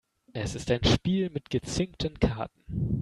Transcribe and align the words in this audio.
Es 0.33 0.55
ist 0.55 0.71
ein 0.71 0.83
Spiel 0.83 1.29
mit 1.29 1.51
gezinkten 1.51 2.19
Karten. 2.19 2.97